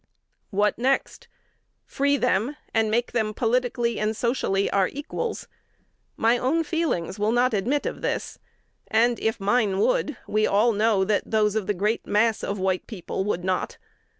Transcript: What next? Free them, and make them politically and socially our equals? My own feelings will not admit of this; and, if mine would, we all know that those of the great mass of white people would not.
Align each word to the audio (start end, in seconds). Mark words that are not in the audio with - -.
What 0.49 0.79
next? 0.79 1.27
Free 1.85 2.17
them, 2.17 2.55
and 2.73 2.89
make 2.89 3.11
them 3.11 3.35
politically 3.35 3.99
and 3.99 4.17
socially 4.17 4.67
our 4.71 4.87
equals? 4.87 5.47
My 6.17 6.39
own 6.39 6.63
feelings 6.63 7.19
will 7.19 7.31
not 7.31 7.53
admit 7.53 7.85
of 7.85 8.01
this; 8.01 8.39
and, 8.87 9.19
if 9.19 9.39
mine 9.39 9.77
would, 9.77 10.17
we 10.25 10.47
all 10.47 10.71
know 10.71 11.03
that 11.03 11.29
those 11.29 11.53
of 11.53 11.67
the 11.67 11.75
great 11.75 12.07
mass 12.07 12.43
of 12.43 12.57
white 12.57 12.87
people 12.87 13.23
would 13.25 13.43
not. 13.43 13.77